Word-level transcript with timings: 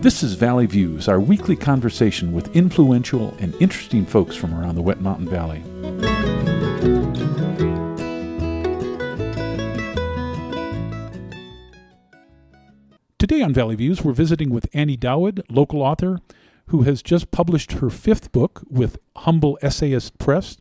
This 0.00 0.22
is 0.22 0.34
Valley 0.34 0.66
Views, 0.66 1.08
our 1.08 1.18
weekly 1.18 1.56
conversation 1.56 2.32
with 2.32 2.54
influential 2.54 3.34
and 3.40 3.52
interesting 3.56 4.06
folks 4.06 4.36
from 4.36 4.54
around 4.54 4.76
the 4.76 4.80
Wet 4.80 5.00
Mountain 5.00 5.28
Valley. 5.28 5.60
Today 13.18 13.42
on 13.42 13.52
Valley 13.52 13.74
Views, 13.74 14.04
we're 14.04 14.12
visiting 14.12 14.50
with 14.50 14.68
Annie 14.72 14.96
Dawid, 14.96 15.42
local 15.50 15.82
author, 15.82 16.20
who 16.68 16.82
has 16.82 17.02
just 17.02 17.32
published 17.32 17.72
her 17.72 17.90
fifth 17.90 18.30
book 18.30 18.62
with 18.70 19.00
Humble 19.16 19.58
Essayist 19.62 20.16
Press 20.18 20.58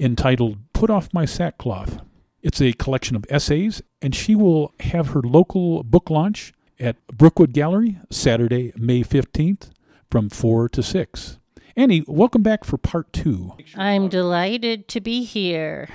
entitled 0.00 0.58
Put 0.72 0.90
Off 0.90 1.14
My 1.14 1.26
Sackcloth. 1.26 2.00
It's 2.42 2.60
a 2.60 2.72
collection 2.72 3.14
of 3.14 3.24
essays, 3.30 3.82
and 4.02 4.16
she 4.16 4.34
will 4.34 4.74
have 4.80 5.10
her 5.10 5.22
local 5.22 5.84
book 5.84 6.10
launch 6.10 6.52
at 6.78 6.96
Brookwood 7.08 7.52
Gallery 7.52 7.98
Saturday, 8.10 8.72
May 8.76 9.02
15th 9.02 9.70
from 10.10 10.28
4 10.28 10.68
to 10.70 10.82
6. 10.82 11.38
Annie, 11.76 12.04
welcome 12.06 12.42
back 12.42 12.64
for 12.64 12.78
part 12.78 13.12
two. 13.12 13.54
I'm 13.76 14.08
delighted 14.08 14.86
to 14.88 15.00
be 15.00 15.24
here. 15.24 15.88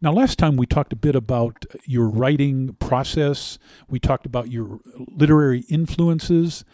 Now, 0.00 0.12
last 0.12 0.38
time 0.38 0.56
we 0.56 0.66
talked 0.66 0.92
a 0.92 0.96
bit 0.96 1.14
about 1.14 1.66
your 1.84 2.08
writing 2.08 2.76
process, 2.78 3.58
we 3.88 3.98
talked 3.98 4.24
about 4.24 4.50
your 4.50 4.80
literary 4.96 5.60
influences, 5.68 6.64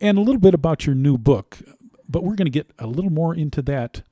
and 0.00 0.18
a 0.18 0.20
little 0.20 0.40
bit 0.40 0.54
about 0.54 0.84
your 0.86 0.96
new 0.96 1.16
book, 1.16 1.58
but 2.08 2.24
we're 2.24 2.34
going 2.34 2.46
to 2.46 2.50
get 2.50 2.70
a 2.78 2.86
little 2.86 3.10
more 3.10 3.34
into 3.34 3.62
that. 3.62 4.02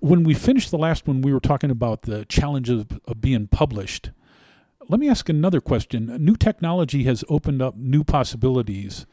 When 0.00 0.24
we 0.24 0.32
finished 0.32 0.70
the 0.70 0.78
last 0.78 1.06
one, 1.06 1.22
we 1.22 1.34
were 1.34 1.40
talking 1.40 1.70
about 1.70 2.02
the 2.02 2.24
challenges 2.26 2.80
of, 2.80 3.00
of 3.06 3.20
being 3.20 3.46
published. 3.46 4.10
Let 4.88 5.00
me 5.00 5.08
ask 5.08 5.28
another 5.28 5.60
question. 5.60 6.16
New 6.20 6.36
technology 6.36 7.04
has 7.04 7.24
opened 7.28 7.62
up 7.62 7.76
new 7.76 8.04
possibilities. 8.04 9.06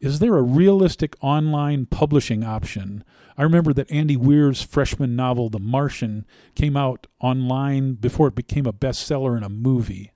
Is 0.00 0.18
there 0.18 0.36
a 0.36 0.42
realistic 0.42 1.14
online 1.20 1.86
publishing 1.86 2.42
option? 2.42 3.04
I 3.38 3.44
remember 3.44 3.72
that 3.74 3.90
Andy 3.90 4.16
Weir's 4.16 4.60
freshman 4.60 5.14
novel, 5.14 5.48
The 5.48 5.60
Martian, 5.60 6.26
came 6.56 6.76
out 6.76 7.06
online 7.20 7.94
before 7.94 8.28
it 8.28 8.34
became 8.34 8.66
a 8.66 8.72
bestseller 8.72 9.36
in 9.36 9.44
a 9.44 9.48
movie. 9.48 10.10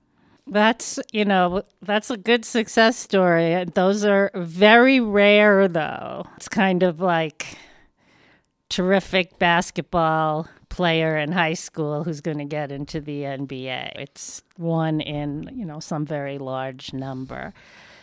That's, 0.45 0.99
you 1.11 1.25
know, 1.25 1.63
that's 1.81 2.09
a 2.09 2.17
good 2.17 2.43
success 2.45 2.97
story. 2.97 3.65
Those 3.73 4.03
are 4.03 4.31
very 4.35 4.99
rare, 4.99 5.67
though. 5.67 6.25
It's 6.35 6.49
kind 6.49 6.83
of 6.83 6.99
like 6.99 7.57
terrific 8.69 9.39
basketball 9.39 10.47
player 10.77 11.17
in 11.17 11.31
high 11.31 11.55
school 11.55 12.03
who's 12.03 12.21
going 12.21 12.37
to 12.37 12.45
get 12.45 12.71
into 12.71 13.01
the 13.01 13.23
NBA. 13.23 13.93
It's 13.95 14.43
one 14.57 15.01
in, 15.01 15.49
you 15.51 15.65
know, 15.65 15.79
some 15.79 16.05
very 16.05 16.37
large 16.37 16.93
number. 16.93 17.51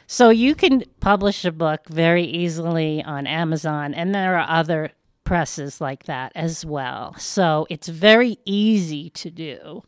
So 0.08 0.30
you 0.30 0.56
can 0.56 0.82
publish 0.98 1.44
a 1.44 1.52
book 1.52 1.88
very 1.88 2.24
easily 2.24 3.00
on 3.04 3.28
Amazon, 3.28 3.94
and 3.94 4.12
there 4.12 4.36
are 4.36 4.48
other 4.50 4.90
presses 5.22 5.80
like 5.80 6.04
that 6.04 6.32
as 6.34 6.66
well. 6.66 7.14
So 7.16 7.64
it's 7.70 7.86
very 7.86 8.38
easy 8.44 9.08
to 9.10 9.30
do. 9.30 9.84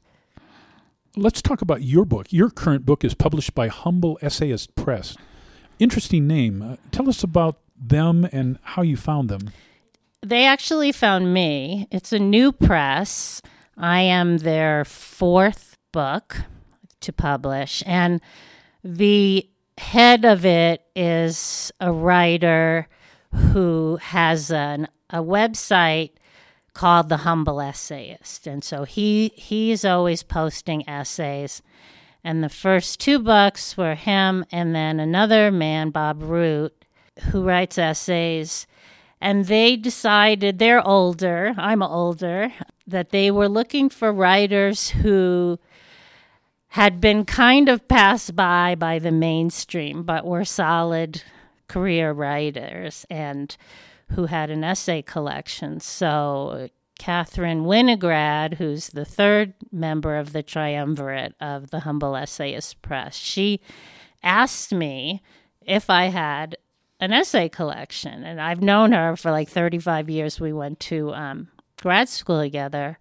Let's 1.17 1.43
talk 1.43 1.63
about 1.63 1.83
your 1.83 2.05
book. 2.05 2.29
Your 2.31 2.51
current 2.51 2.87
book 2.87 3.05
is 3.05 3.15
published 3.15 3.53
by 3.53 3.67
Humble 3.67 4.17
Essayist 4.23 4.77
Press. 4.77 5.17
Interesting 5.81 6.29
name. 6.29 6.63
Uh, 6.63 6.77
tell 6.93 7.09
us 7.09 7.25
about 7.25 7.59
them 7.77 8.29
and 8.31 8.59
how 8.63 8.83
you 8.83 8.97
found 8.97 9.29
them. 9.29 9.51
They 10.23 10.45
actually 10.45 10.93
found 10.93 11.33
me. 11.33 11.89
It's 11.91 12.13
a 12.13 12.19
new 12.19 12.53
press. 12.53 13.43
I 13.77 14.01
am 14.01 14.39
their 14.39 14.85
fourth 14.85 15.77
book 15.93 16.37
to 17.01 17.13
publish. 17.13 17.83
And 17.87 18.21
the 18.83 19.49
head 19.79 20.25
of 20.25 20.45
it 20.45 20.83
is 20.95 21.71
a 21.81 21.93
writer 21.93 22.89
who 23.33 23.99
has 24.01 24.51
an, 24.51 24.89
a 25.11 25.23
website 25.23 26.13
called 26.73 27.09
The 27.09 27.19
Humble 27.19 27.61
Essayist. 27.61 28.47
And 28.47 28.63
so 28.63 28.85
he 28.85 29.33
he's 29.35 29.85
always 29.85 30.23
posting 30.23 30.89
essays. 30.89 31.63
And 32.23 32.43
the 32.43 32.49
first 32.49 33.01
two 33.01 33.19
books 33.19 33.77
were 33.77 33.95
him 33.95 34.45
and 34.51 34.75
then 34.75 34.99
another 34.99 35.51
man, 35.51 35.91
Bob 35.91 36.23
Root, 36.23 36.85
who 37.31 37.43
writes 37.45 37.79
essays. 37.79 38.67
And 39.21 39.47
they 39.47 39.77
decided, 39.77 40.59
they're 40.59 40.87
older, 40.87 41.55
I'm 41.57 41.83
older, 41.83 42.53
that 42.87 43.11
they 43.11 43.31
were 43.31 43.49
looking 43.49 43.89
for 43.89 44.13
writers 44.13 44.91
who 44.91 45.59
had 46.69 47.01
been 47.01 47.25
kind 47.25 47.69
of 47.69 47.89
passed 47.89 48.37
by 48.37 48.75
by 48.75 48.99
the 48.99 49.11
mainstream, 49.11 50.03
but 50.03 50.27
were 50.27 50.45
solid 50.45 51.23
career 51.69 52.13
writers 52.13 53.07
and 53.09 53.57
who 54.11 54.27
had 54.27 54.51
an 54.51 54.63
essay 54.63 55.03
collection. 55.03 55.81
So 55.81 56.69
Kathryn 56.99 57.65
Winograd, 57.65 58.55
who's 58.55 58.89
the 58.89 59.05
third 59.05 59.55
member 59.73 60.17
of 60.17 60.33
the 60.33 60.43
triumvirate 60.43 61.35
of 61.41 61.71
the 61.71 61.81
Humble 61.81 62.15
Essayist 62.17 62.81
Press, 62.83 63.17
she 63.17 63.61
asked 64.23 64.73
me 64.73 65.23
if 65.63 65.91
I 65.91 66.07
had 66.07 66.57
an 67.01 67.13
essay 67.13 67.49
collection. 67.49 68.25
And 68.25 68.41
I've 68.41 68.63
known 68.63 68.93
her 68.93 69.17
for 69.17 69.31
like 69.31 69.49
35 69.49 70.09
years. 70.09 70.41
We 70.41 70.53
went 70.53 70.81
to 70.81 71.13
um, 71.13 71.49
grad 71.81 72.09
school 72.09 72.41
together. 72.41 72.99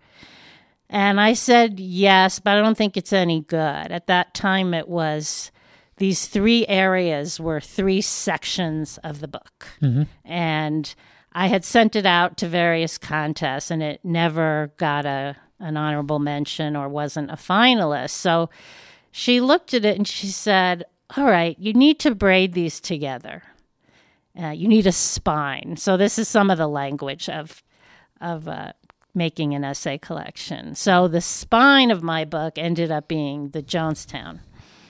And 0.89 1.19
I 1.19 1.33
said 1.33 1.79
yes, 1.79 2.39
but 2.39 2.57
I 2.57 2.61
don't 2.61 2.77
think 2.77 2.95
it's 2.95 3.13
any 3.13 3.41
good. 3.41 3.57
At 3.91 4.07
that 4.07 4.33
time, 4.33 4.73
it 4.73 4.87
was 4.87 5.51
these 5.97 6.27
three 6.27 6.67
areas 6.67 7.39
were 7.39 7.59
three 7.59 8.01
sections 8.01 8.97
of 8.99 9.19
the 9.19 9.27
book. 9.27 9.67
Mm-hmm. 9.81 10.03
And 10.23 10.93
I 11.31 11.47
had 11.47 11.65
sent 11.65 11.95
it 11.95 12.05
out 12.05 12.37
to 12.37 12.47
various 12.47 12.97
contests 12.97 13.71
and 13.71 13.81
it 13.81 13.99
never 14.03 14.71
got 14.77 15.05
a 15.05 15.37
an 15.57 15.77
honorable 15.77 16.19
mention 16.19 16.75
or 16.75 16.89
wasn't 16.89 17.31
a 17.31 17.35
finalist. 17.35 18.09
So 18.09 18.49
she 19.11 19.39
looked 19.39 19.73
at 19.73 19.85
it 19.85 19.95
and 19.97 20.07
she 20.07 20.27
said, 20.27 20.83
"All 21.15 21.25
right, 21.25 21.57
you 21.57 21.73
need 21.73 21.97
to 21.99 22.13
braid 22.13 22.53
these 22.53 22.81
together. 22.81 23.41
Uh, 24.41 24.49
you 24.49 24.67
need 24.67 24.87
a 24.87 24.91
spine." 24.91 25.77
So 25.77 25.97
this 25.97 26.19
is 26.19 26.27
some 26.27 26.49
of 26.49 26.57
the 26.57 26.67
language 26.67 27.29
of 27.29 27.63
of 28.21 28.47
uh, 28.47 28.73
making 29.13 29.53
an 29.53 29.63
essay 29.63 29.97
collection. 29.97 30.75
So 30.75 31.07
the 31.07 31.21
spine 31.21 31.89
of 31.89 32.03
my 32.03 32.25
book 32.25 32.57
ended 32.57 32.91
up 32.91 33.07
being 33.07 33.49
the 33.49 33.63
Jonestown 33.63 34.39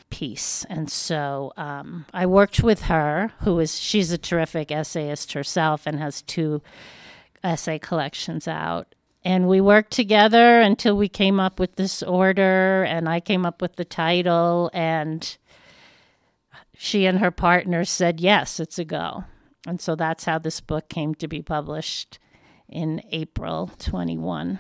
piece. 0.10 0.66
And 0.70 0.90
so 0.90 1.54
um, 1.58 2.06
I 2.14 2.26
worked 2.26 2.64
with 2.64 2.84
her, 2.84 3.32
who 3.42 3.60
is 3.60 3.80
she's 3.80 4.12
a 4.12 4.18
terrific 4.18 4.72
essayist 4.72 5.34
herself 5.34 5.86
and 5.86 6.00
has 6.00 6.22
two 6.22 6.62
essay 7.44 7.80
collections 7.80 8.48
out. 8.48 8.96
And 9.24 9.48
we 9.48 9.60
worked 9.60 9.92
together 9.92 10.62
until 10.62 10.96
we 10.96 11.10
came 11.10 11.40
up 11.40 11.60
with 11.60 11.76
this 11.78 12.04
order, 12.04 12.84
and 12.84 13.10
I 13.10 13.20
came 13.20 13.44
up 13.44 13.60
with 13.60 13.76
the 13.76 13.86
title, 13.86 14.70
and 14.72 15.36
she 16.78 17.08
and 17.08 17.18
her 17.18 17.32
partner 17.32 17.86
said, 17.86 18.20
Yes, 18.20 18.60
it's 18.60 18.78
a 18.78 18.86
go. 18.86 19.24
And 19.66 19.82
so 19.82 19.96
that's 19.96 20.26
how 20.26 20.38
this 20.40 20.62
book 20.62 20.90
came 20.90 21.16
to 21.16 21.28
be 21.28 21.42
published 21.42 22.20
in 22.70 23.02
April 23.12 23.72
21. 23.80 24.60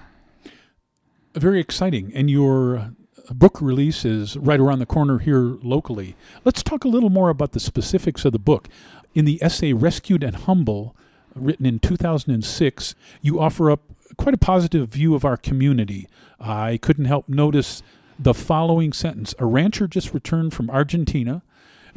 Very 1.35 1.59
exciting. 1.59 2.11
And 2.15 2.29
your 2.29 2.77
uh, 2.77 2.87
book 3.33 3.61
release 3.61 4.05
is 4.05 4.37
right 4.37 4.59
around 4.59 4.79
the 4.79 4.85
corner 4.85 5.19
here 5.19 5.57
locally. 5.61 6.15
Let's 6.43 6.63
talk 6.63 6.83
a 6.83 6.89
little 6.89 7.09
more 7.09 7.29
about 7.29 7.51
the 7.51 7.59
specifics 7.59 8.25
of 8.25 8.31
the 8.31 8.39
book. 8.39 8.67
In 9.13 9.25
the 9.25 9.39
essay 9.41 9.73
Rescued 9.73 10.23
and 10.23 10.35
Humble, 10.35 10.95
written 11.35 11.65
in 11.65 11.79
2006, 11.79 12.95
you 13.21 13.39
offer 13.39 13.69
up 13.69 13.81
quite 14.17 14.33
a 14.33 14.39
positive 14.39 14.89
view 14.89 15.13
of 15.13 15.25
our 15.25 15.37
community. 15.37 16.07
I 16.39 16.77
couldn't 16.77 17.05
help 17.05 17.27
notice 17.27 17.83
the 18.17 18.33
following 18.33 18.93
sentence 18.93 19.35
A 19.39 19.45
rancher 19.45 19.87
just 19.87 20.13
returned 20.13 20.53
from 20.53 20.69
Argentina 20.69 21.43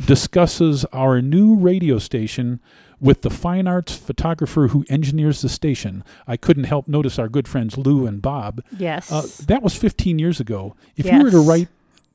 discusses 0.05 0.85
our 0.87 1.21
new 1.21 1.57
radio 1.57 1.99
station 1.99 2.61
with 3.01 3.23
the 3.23 3.31
fine 3.31 3.69
arts 3.69 3.97
photographer 3.97 4.69
who 4.69 4.85
engineers 4.89 5.41
the 5.41 5.49
station. 5.49 6.05
I 6.27 6.37
couldn't 6.37 6.65
help 6.65 6.89
notice 6.89 7.19
our 7.19 7.29
good 7.29 7.47
friends 7.47 7.79
Lou 7.79 8.07
and 8.07 8.21
Bob. 8.21 8.63
Yes. 8.77 9.11
Uh, 9.11 9.27
that 9.47 9.63
was 9.63 9.75
15 9.75 10.19
years 10.19 10.41
ago. 10.41 10.75
If 10.97 11.07
yes. 11.07 11.15
you 11.15 11.25
were 11.25 11.31
to 11.31 11.41
write 11.41 11.69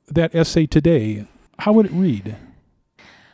that 0.07 0.35
essay 0.35 0.65
today, 0.65 1.25
how 1.59 1.73
would 1.73 1.85
it 1.85 1.91
read? 1.91 2.35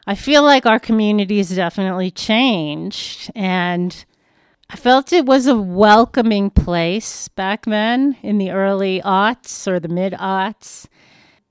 I 0.05 0.15
feel 0.15 0.43
like 0.43 0.65
our 0.65 0.79
community 0.79 1.37
has 1.37 1.55
definitely 1.55 2.11
changed. 2.11 3.31
And 3.35 4.05
I 4.69 4.75
felt 4.75 5.13
it 5.13 5.25
was 5.25 5.47
a 5.47 5.55
welcoming 5.55 6.49
place 6.49 7.27
back 7.29 7.65
then 7.65 8.17
in 8.21 8.37
the 8.37 8.51
early 8.51 9.01
aughts 9.03 9.67
or 9.67 9.79
the 9.79 9.87
mid 9.87 10.13
aughts. 10.13 10.87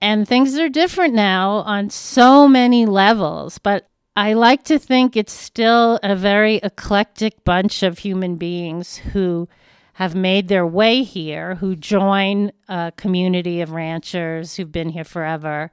And 0.00 0.29
things 0.29 0.56
are 0.56 0.69
different 0.69 1.15
now 1.15 1.50
on 1.59 1.91
so 1.91 2.47
many 2.47 2.87
levels. 2.87 3.59
But 3.59 3.88
I 4.19 4.32
like 4.32 4.65
to 4.65 4.81
think 4.81 5.17
it's 5.17 5.32
still 5.32 6.00
a 6.03 6.17
very 6.17 6.56
eclectic 6.56 7.44
bunch 7.44 7.85
of 7.85 7.99
human 7.99 8.35
beings 8.35 8.97
who 8.97 9.49
have 9.93 10.17
made 10.17 10.49
their 10.49 10.67
way 10.67 11.05
here, 11.05 11.55
who 11.55 11.76
join 11.76 12.50
a 12.69 12.93
community 12.97 13.61
of 13.61 13.70
ranchers 13.70 14.56
who've 14.56 14.73
been 14.73 14.88
here 14.88 15.05
forever 15.05 15.70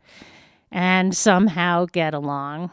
and 0.72 1.18
somehow 1.18 1.88
get 1.92 2.14
along. 2.14 2.70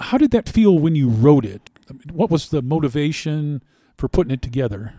How 0.00 0.18
did 0.18 0.32
that 0.32 0.48
feel 0.48 0.76
when 0.76 0.96
you 0.96 1.10
wrote 1.10 1.44
it? 1.44 1.70
What 2.10 2.28
was 2.28 2.48
the 2.48 2.60
motivation 2.60 3.62
for 3.96 4.08
putting 4.08 4.32
it 4.32 4.42
together? 4.42 4.94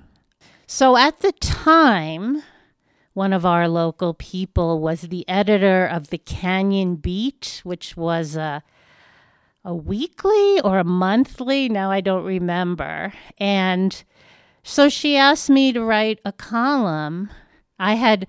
So 0.66 0.96
at 0.96 1.20
the 1.20 1.34
time, 1.34 2.42
one 3.14 3.34
of 3.34 3.46
our 3.46 3.68
local 3.68 4.14
people 4.14 4.80
was 4.80 5.02
the 5.02 5.28
editor 5.28 5.86
of 5.86 6.10
the 6.10 6.20
Canyon 6.20 6.96
Beat, 6.96 7.60
which 7.66 7.98
was 7.98 8.38
a 8.38 8.64
a 9.68 9.76
weekly 9.76 10.62
or 10.62 10.80
a 10.80 10.84
monthly, 10.86 11.68
now 11.68 11.92
I 11.92 12.00
don't 12.00 12.24
remember. 12.24 13.14
And 13.38 14.02
so 14.64 14.88
she 14.88 15.18
asked 15.18 15.50
me 15.50 15.74
to 15.74 15.84
write 15.84 16.20
a 16.24 16.32
column. 16.32 17.30
I 17.78 17.96
had 17.96 18.28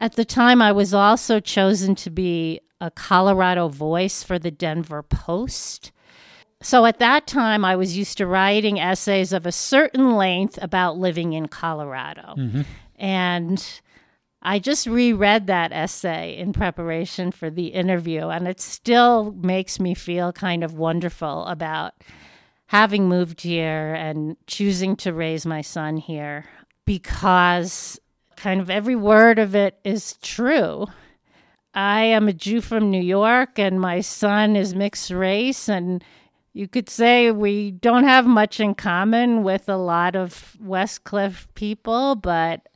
at 0.00 0.16
the 0.16 0.24
time 0.24 0.60
I 0.60 0.72
was 0.72 0.92
also 0.92 1.38
chosen 1.38 1.94
to 1.94 2.10
be 2.10 2.60
a 2.80 2.90
Colorado 2.90 3.68
voice 3.68 4.24
for 4.24 4.40
the 4.40 4.50
Denver 4.50 5.04
Post. 5.04 5.92
So 6.60 6.84
at 6.84 6.98
that 6.98 7.28
time, 7.28 7.64
I 7.64 7.76
was 7.76 7.96
used 7.96 8.18
to 8.18 8.26
writing 8.26 8.80
essays 8.80 9.32
of 9.32 9.46
a 9.46 9.52
certain 9.52 10.16
length 10.16 10.58
about 10.60 10.98
living 10.98 11.32
in 11.32 11.46
Colorado. 11.46 12.34
Mm-hmm. 12.36 12.62
And 12.96 13.80
I 14.44 14.58
just 14.58 14.88
reread 14.88 15.46
that 15.46 15.72
essay 15.72 16.36
in 16.36 16.52
preparation 16.52 17.30
for 17.30 17.48
the 17.48 17.68
interview, 17.68 18.28
and 18.28 18.48
it 18.48 18.60
still 18.60 19.32
makes 19.32 19.78
me 19.78 19.94
feel 19.94 20.32
kind 20.32 20.64
of 20.64 20.74
wonderful 20.74 21.46
about 21.46 21.94
having 22.66 23.08
moved 23.08 23.42
here 23.42 23.94
and 23.94 24.36
choosing 24.46 24.96
to 24.96 25.12
raise 25.12 25.46
my 25.46 25.60
son 25.60 25.96
here 25.96 26.46
because 26.84 28.00
kind 28.36 28.60
of 28.60 28.68
every 28.68 28.96
word 28.96 29.38
of 29.38 29.54
it 29.54 29.78
is 29.84 30.16
true. 30.22 30.86
I 31.74 32.02
am 32.02 32.26
a 32.26 32.32
Jew 32.32 32.60
from 32.60 32.90
New 32.90 33.00
York, 33.00 33.58
and 33.58 33.80
my 33.80 34.00
son 34.00 34.56
is 34.56 34.74
mixed 34.74 35.10
race, 35.10 35.68
and 35.68 36.02
you 36.52 36.66
could 36.66 36.90
say 36.90 37.30
we 37.30 37.70
don't 37.70 38.04
have 38.04 38.26
much 38.26 38.58
in 38.58 38.74
common 38.74 39.44
with 39.44 39.68
a 39.68 39.76
lot 39.76 40.16
of 40.16 40.56
Westcliffe 40.60 41.46
people, 41.54 42.16
but 42.16 42.68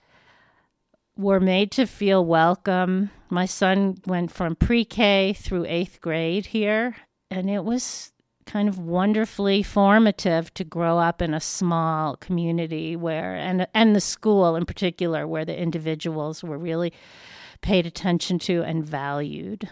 we're 1.17 1.41
made 1.41 1.71
to 1.73 1.87
feel 1.87 2.25
welcome. 2.25 3.11
My 3.31 3.47
son 3.47 3.99
went 4.07 4.31
from 4.31 4.57
pre 4.57 4.85
K 4.85 5.33
through 5.33 5.65
eighth 5.67 6.01
grade 6.01 6.47
here, 6.47 6.97
and 7.31 7.51
it 7.51 7.65
was 7.65 8.13
kind 8.45 8.69
of 8.69 8.79
wonderfully 8.79 9.63
formative 9.63 10.55
to 10.55 10.63
grow 10.63 10.99
up 10.99 11.21
in 11.21 11.35
a 11.35 11.41
small 11.41 12.17
community 12.17 12.95
where, 12.95 13.35
and, 13.35 13.67
and 13.75 13.97
the 13.97 14.01
school 14.01 14.55
in 14.55 14.65
particular, 14.65 15.27
where 15.27 15.45
the 15.45 15.59
individuals 15.59 16.45
were 16.45 16.59
really 16.59 16.93
paid 17.61 17.87
attention 17.87 18.39
to 18.39 18.63
and 18.63 18.85
valued. 18.85 19.69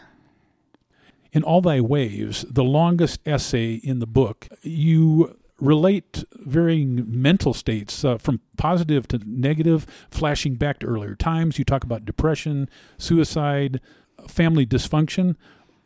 In 1.33 1.43
All 1.45 1.61
Thy 1.61 1.81
Ways, 1.81 2.45
the 2.51 2.65
longest 2.65 3.21
essay 3.27 3.75
in 3.75 4.01
the 4.01 4.07
book, 4.07 4.49
you 4.63 5.37
relate 5.61 6.25
varying 6.33 7.05
mental 7.07 7.55
states 7.55 8.05
uh, 8.05 8.19
from 8.19 8.41
positive 8.57 9.07
to 9.09 9.21
negative, 9.25 9.87
flashing 10.11 10.55
back 10.57 10.81
to 10.81 10.87
earlier 10.87 11.15
times. 11.15 11.59
You 11.59 11.65
talk 11.65 11.85
about 11.85 12.05
depression, 12.05 12.69
suicide, 12.99 13.81
family 14.29 14.67
dysfunction. 14.67 15.37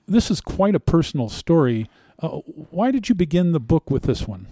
This 0.07 0.31
is 0.31 0.41
quite 0.41 0.75
a 0.75 0.81
personal 0.81 1.29
story. 1.29 1.89
Uh, 2.19 2.39
why 2.71 2.91
did 2.91 3.09
you 3.09 3.15
begin 3.15 3.53
the 3.53 3.61
book 3.61 3.91
with 3.91 4.05
this 4.05 4.27
one? 4.27 4.47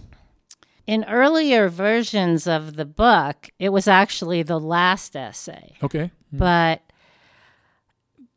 In 0.85 1.03
earlier 1.05 1.67
versions 1.67 2.47
of 2.47 2.77
the 2.77 2.85
book, 2.85 3.49
it 3.59 3.69
was 3.69 3.87
actually 3.87 4.43
the 4.43 4.59
last 4.59 5.15
essay. 5.15 5.73
Okay. 5.83 6.11
But 6.31 6.81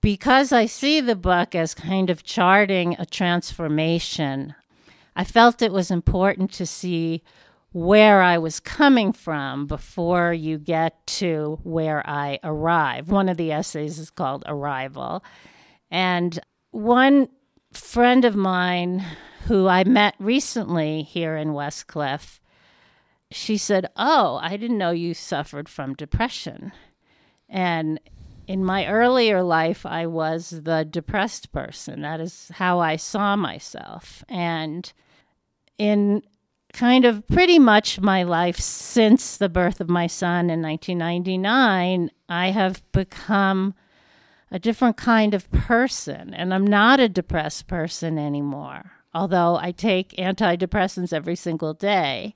because 0.00 0.50
I 0.50 0.66
see 0.66 1.00
the 1.00 1.14
book 1.14 1.54
as 1.54 1.74
kind 1.74 2.10
of 2.10 2.24
charting 2.24 2.96
a 2.98 3.06
transformation, 3.06 4.54
I 5.20 5.24
felt 5.24 5.60
it 5.60 5.70
was 5.70 5.90
important 5.90 6.50
to 6.52 6.64
see 6.64 7.22
where 7.72 8.22
I 8.22 8.38
was 8.38 8.58
coming 8.58 9.12
from 9.12 9.66
before 9.66 10.32
you 10.32 10.56
get 10.56 11.06
to 11.18 11.60
where 11.62 12.02
I 12.08 12.38
arrive. 12.42 13.10
One 13.10 13.28
of 13.28 13.36
the 13.36 13.52
essays 13.52 13.98
is 13.98 14.08
called 14.08 14.44
Arrival. 14.46 15.22
And 15.90 16.40
one 16.70 17.28
friend 17.70 18.24
of 18.24 18.34
mine 18.34 19.04
who 19.44 19.68
I 19.68 19.84
met 19.84 20.14
recently 20.18 21.02
here 21.02 21.36
in 21.36 21.52
Westcliffe, 21.52 22.40
she 23.30 23.58
said, 23.58 23.90
Oh, 23.96 24.38
I 24.40 24.56
didn't 24.56 24.78
know 24.78 24.92
you 24.92 25.12
suffered 25.12 25.68
from 25.68 25.92
depression. 25.92 26.72
And 27.46 28.00
in 28.46 28.64
my 28.64 28.86
earlier 28.86 29.42
life, 29.42 29.84
I 29.84 30.06
was 30.06 30.62
the 30.62 30.86
depressed 30.86 31.52
person. 31.52 32.00
That 32.00 32.20
is 32.20 32.50
how 32.54 32.78
I 32.78 32.96
saw 32.96 33.36
myself. 33.36 34.24
And 34.26 34.90
in 35.80 36.22
kind 36.74 37.06
of 37.06 37.26
pretty 37.26 37.58
much 37.58 37.98
my 37.98 38.22
life 38.22 38.60
since 38.60 39.38
the 39.38 39.48
birth 39.48 39.80
of 39.80 39.88
my 39.88 40.06
son 40.06 40.50
in 40.50 40.60
1999, 40.60 42.10
I 42.28 42.50
have 42.50 42.82
become 42.92 43.74
a 44.50 44.58
different 44.58 44.98
kind 44.98 45.32
of 45.32 45.50
person. 45.50 46.34
And 46.34 46.52
I'm 46.52 46.66
not 46.66 47.00
a 47.00 47.08
depressed 47.08 47.66
person 47.66 48.18
anymore, 48.18 48.92
although 49.14 49.56
I 49.56 49.72
take 49.72 50.10
antidepressants 50.18 51.14
every 51.14 51.34
single 51.34 51.72
day. 51.72 52.34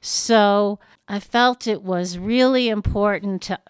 So 0.00 0.80
I 1.06 1.20
felt 1.20 1.68
it 1.68 1.82
was 1.82 2.18
really 2.18 2.68
important 2.68 3.42
to, 3.42 3.60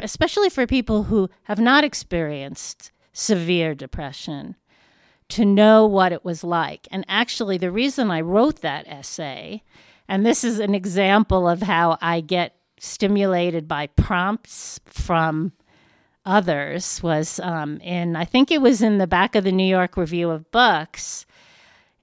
especially 0.00 0.48
for 0.48 0.66
people 0.66 1.04
who 1.04 1.28
have 1.42 1.60
not 1.60 1.84
experienced 1.84 2.92
severe 3.12 3.74
depression, 3.74 4.56
to 5.30 5.44
know 5.44 5.86
what 5.86 6.12
it 6.12 6.24
was 6.24 6.44
like. 6.44 6.86
And 6.90 7.04
actually, 7.08 7.58
the 7.58 7.70
reason 7.70 8.10
I 8.10 8.20
wrote 8.20 8.60
that 8.60 8.86
essay, 8.88 9.62
and 10.08 10.24
this 10.24 10.44
is 10.44 10.58
an 10.58 10.74
example 10.74 11.48
of 11.48 11.62
how 11.62 11.98
I 12.00 12.20
get 12.20 12.56
stimulated 12.78 13.66
by 13.66 13.86
prompts 13.86 14.80
from 14.86 15.52
others, 16.24 17.02
was 17.02 17.40
um, 17.40 17.78
in, 17.78 18.16
I 18.16 18.24
think 18.24 18.50
it 18.50 18.60
was 18.60 18.82
in 18.82 18.98
the 18.98 19.06
back 19.06 19.34
of 19.34 19.44
the 19.44 19.52
New 19.52 19.66
York 19.66 19.96
Review 19.96 20.30
of 20.30 20.50
Books 20.50 21.26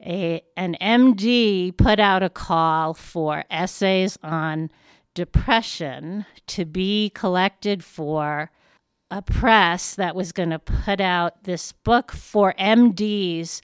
a, 0.03 0.41
an 0.57 0.77
MD 0.81 1.75
put 1.75 1.99
out 1.99 2.23
a 2.23 2.29
call 2.29 2.93
for 2.93 3.43
essays 3.49 4.17
on 4.23 4.71
depression 5.13 6.25
to 6.47 6.65
be 6.65 7.11
collected 7.11 7.83
for 7.83 8.51
a 9.11 9.21
press 9.21 9.93
that 9.95 10.15
was 10.15 10.31
going 10.31 10.49
to 10.49 10.59
put 10.59 11.01
out 11.01 11.43
this 11.43 11.73
book 11.73 12.11
for 12.11 12.53
MDs 12.57 13.61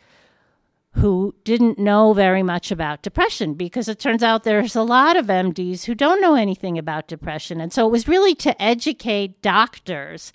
who 0.91 1.33
didn't 1.43 1.77
know 1.77 2.11
very 2.13 2.41
much 2.43 2.71
about 2.71 3.03
depression 3.03 3.53
because 3.53 3.87
it 3.87 3.99
turns 3.99 4.23
out 4.23 4.43
there's 4.43 4.75
a 4.75 4.81
lot 4.81 5.15
of 5.15 5.27
MDs 5.27 5.85
who 5.85 5.95
don't 5.95 6.21
know 6.21 6.35
anything 6.35 6.77
about 6.77 7.07
depression. 7.07 7.61
And 7.61 7.71
so 7.71 7.85
it 7.85 7.91
was 7.91 8.07
really 8.07 8.33
to 8.35 8.61
educate 8.61 9.41
doctors 9.41 10.33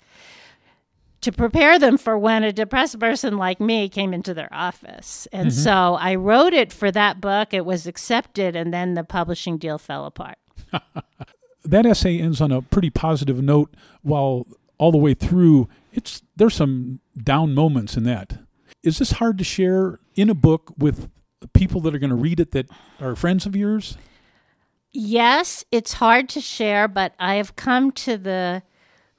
to 1.21 1.31
prepare 1.31 1.79
them 1.79 1.97
for 1.97 2.17
when 2.17 2.43
a 2.43 2.51
depressed 2.51 2.99
person 2.99 3.37
like 3.37 3.59
me 3.59 3.89
came 3.89 4.13
into 4.13 4.33
their 4.33 4.53
office. 4.53 5.27
And 5.31 5.49
mm-hmm. 5.49 5.59
so 5.59 5.95
I 5.95 6.15
wrote 6.15 6.53
it 6.53 6.71
for 6.71 6.91
that 6.91 7.21
book. 7.21 7.53
It 7.53 7.65
was 7.65 7.87
accepted, 7.87 8.55
and 8.55 8.73
then 8.73 8.93
the 8.93 9.03
publishing 9.03 9.57
deal 9.57 9.77
fell 9.77 10.05
apart. 10.05 10.37
that 11.63 11.85
essay 11.85 12.19
ends 12.19 12.41
on 12.41 12.51
a 12.51 12.61
pretty 12.61 12.89
positive 12.89 13.41
note, 13.41 13.73
while 14.01 14.45
all 14.83 14.91
the 14.91 14.97
way 14.97 15.13
through, 15.13 15.69
it's 15.93 16.21
there's 16.35 16.55
some 16.55 16.99
down 17.15 17.55
moments 17.55 17.95
in 17.95 18.03
that. 18.03 18.39
Is 18.83 18.97
this 18.97 19.11
hard 19.11 19.37
to 19.37 19.43
share 19.45 19.97
in 20.15 20.29
a 20.29 20.33
book 20.33 20.73
with 20.77 21.09
people 21.53 21.79
that 21.81 21.95
are 21.95 21.99
going 21.99 22.09
to 22.09 22.17
read 22.17 22.41
it 22.41 22.51
that 22.51 22.67
are 22.99 23.15
friends 23.15 23.45
of 23.45 23.55
yours? 23.55 23.97
Yes, 24.91 25.63
it's 25.71 25.93
hard 25.93 26.27
to 26.29 26.41
share, 26.41 26.89
but 26.89 27.13
I 27.17 27.35
have 27.35 27.55
come 27.55 27.93
to 27.93 28.17
the 28.17 28.61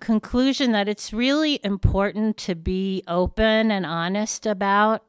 conclusion 0.01 0.73
that 0.73 0.87
it's 0.87 1.15
really 1.15 1.61
important 1.65 2.37
to 2.37 2.55
be 2.55 3.03
open 3.09 3.71
and 3.71 3.87
honest 3.87 4.45
about 4.45 5.03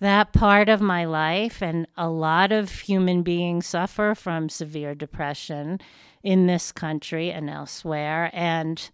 that 0.00 0.32
part 0.32 0.68
of 0.68 0.80
my 0.80 1.04
life. 1.04 1.62
And 1.62 1.86
a 1.96 2.08
lot 2.08 2.50
of 2.50 2.80
human 2.80 3.22
beings 3.22 3.66
suffer 3.66 4.16
from 4.16 4.48
severe 4.48 4.96
depression 4.96 5.78
in 6.24 6.48
this 6.48 6.72
country 6.72 7.30
and 7.30 7.48
elsewhere. 7.48 8.28
And 8.32 8.90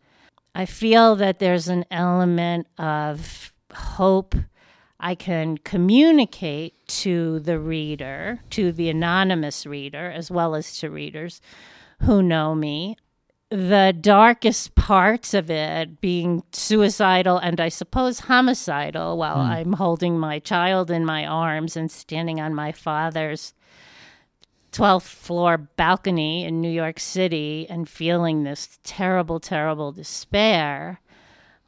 I 0.54 0.66
feel 0.66 1.16
that 1.16 1.38
there's 1.38 1.69
an 1.69 1.85
element 1.90 2.66
of 2.78 3.52
hope 3.73 4.35
I 4.99 5.14
can 5.14 5.59
communicate 5.59 6.75
to 6.88 7.40
the 7.40 7.59
reader, 7.59 8.40
to 8.50 8.73
the 8.73 8.90
anonymous 8.90 9.64
reader, 9.64 10.11
as 10.11 10.30
well 10.30 10.54
as 10.54 10.78
to 10.78 10.90
readers 10.90 11.40
who 12.00 12.23
know 12.23 12.54
me 12.54 12.97
the 13.50 13.97
darkest 14.00 14.76
parts 14.76 15.35
of 15.35 15.50
it 15.50 16.00
being 16.00 16.42
suicidal 16.52 17.37
and 17.38 17.61
I 17.61 17.69
suppose 17.69 18.21
homicidal 18.21 19.19
while 19.19 19.38
mm. 19.38 19.49
I'm 19.49 19.73
holding 19.73 20.19
my 20.19 20.38
child 20.38 20.88
in 20.88 21.04
my 21.04 21.26
arms 21.26 21.76
and 21.76 21.90
standing 21.90 22.40
on 22.40 22.54
my 22.54 22.71
father's 22.71 23.52
12th 24.72 25.02
floor 25.02 25.58
balcony 25.58 26.44
in 26.44 26.60
New 26.60 26.70
York 26.70 26.98
City 27.00 27.66
and 27.68 27.88
feeling 27.88 28.44
this 28.44 28.78
terrible, 28.84 29.40
terrible 29.40 29.92
despair. 29.92 31.00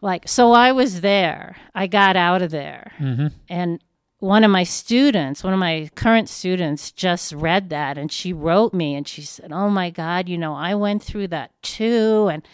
Like, 0.01 0.29
so 0.29 0.53
I 0.53 0.73
was 0.73 1.01
there. 1.01 1.57
I 1.75 1.87
got 1.87 2.17
out 2.17 2.43
of 2.43 2.51
there. 2.51 2.93
Mm-hmm. 2.99 3.29
And 3.49 3.83
one 4.19 4.45
of 4.45 4.51
my 4.51 4.63
students, 4.63 5.43
one 5.43 5.53
of 5.53 5.59
my 5.59 5.91
current 5.97 6.29
students, 6.29 6.93
just 6.93 7.33
read 7.33 7.71
that 7.71 7.99
and 7.99 8.11
she 8.11 8.33
wrote 8.33 8.73
me 8.73 8.95
and 8.95 9.07
she 9.07 9.23
said, 9.23 9.53
Oh 9.53 9.69
my 9.69 9.91
God, 9.91 10.29
you 10.29 10.39
know, 10.39 10.55
I 10.55 10.77
went 10.77 11.03
through 11.03 11.29
that 11.29 11.51
too. 11.63 12.29
And 12.33 12.47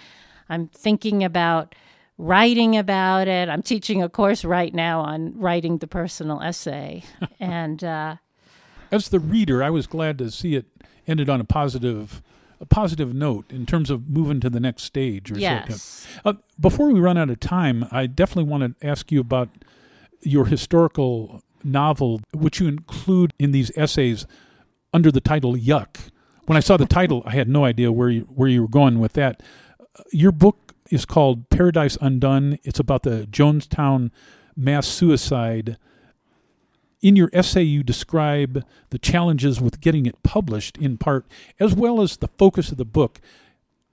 I'm 0.48 0.68
thinking 0.68 1.22
about 1.22 1.74
writing 2.16 2.76
about 2.76 3.28
it. 3.28 3.50
I'm 3.50 3.62
teaching 3.62 4.02
a 4.02 4.08
course 4.08 4.44
right 4.44 4.74
now 4.74 5.00
on 5.00 5.38
writing 5.38 5.78
the 5.78 5.86
personal 5.86 6.40
essay. 6.40 7.04
and 7.40 7.84
uh, 7.84 8.16
as 8.90 9.08
the 9.08 9.20
reader, 9.20 9.62
I 9.62 9.70
was 9.70 9.86
glad 9.86 10.18
to 10.18 10.30
see 10.30 10.54
it 10.54 10.66
ended 11.06 11.28
on 11.28 11.40
a 11.40 11.44
positive. 11.44 12.22
A 12.60 12.66
positive 12.66 13.14
note 13.14 13.52
in 13.52 13.66
terms 13.66 13.88
of 13.88 14.10
moving 14.10 14.40
to 14.40 14.50
the 14.50 14.58
next 14.58 14.82
stage, 14.82 15.30
or 15.30 15.38
yes. 15.38 16.08
so. 16.12 16.20
Uh, 16.24 16.32
before 16.58 16.88
we 16.90 16.98
run 16.98 17.16
out 17.16 17.30
of 17.30 17.38
time, 17.38 17.86
I 17.92 18.08
definitely 18.08 18.50
want 18.50 18.80
to 18.80 18.84
ask 18.84 19.12
you 19.12 19.20
about 19.20 19.48
your 20.22 20.46
historical 20.46 21.40
novel, 21.62 22.20
which 22.34 22.58
you 22.58 22.66
include 22.66 23.32
in 23.38 23.52
these 23.52 23.70
essays 23.76 24.26
under 24.92 25.12
the 25.12 25.20
title 25.20 25.54
"Yuck." 25.54 26.10
When 26.46 26.56
I 26.56 26.60
saw 26.60 26.76
the 26.76 26.84
title, 26.84 27.22
I 27.24 27.30
had 27.30 27.48
no 27.48 27.64
idea 27.64 27.92
where 27.92 28.10
you, 28.10 28.22
where 28.22 28.48
you 28.48 28.62
were 28.62 28.68
going 28.68 28.98
with 28.98 29.12
that. 29.12 29.40
Your 30.10 30.32
book 30.32 30.74
is 30.90 31.04
called 31.04 31.50
Paradise 31.50 31.96
Undone. 32.00 32.58
It's 32.64 32.80
about 32.80 33.04
the 33.04 33.28
Jonestown 33.30 34.10
mass 34.56 34.88
suicide. 34.88 35.76
In 37.00 37.14
your 37.14 37.30
essay, 37.32 37.62
you 37.62 37.82
describe 37.82 38.64
the 38.90 38.98
challenges 38.98 39.60
with 39.60 39.80
getting 39.80 40.06
it 40.06 40.22
published 40.22 40.76
in 40.78 40.98
part, 40.98 41.26
as 41.60 41.74
well 41.74 42.00
as 42.00 42.16
the 42.16 42.28
focus 42.38 42.72
of 42.72 42.76
the 42.76 42.84
book. 42.84 43.20